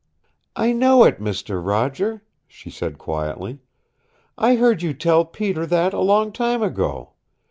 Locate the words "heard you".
4.55-4.95